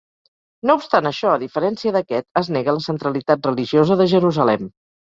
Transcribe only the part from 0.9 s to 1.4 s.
això,